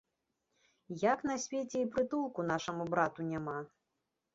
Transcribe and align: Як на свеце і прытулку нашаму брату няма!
Як 1.01 1.19
на 1.31 1.37
свеце 1.45 1.77
і 1.85 1.85
прытулку 1.95 2.49
нашаму 2.51 2.83
брату 2.97 3.33
няма! 3.33 3.59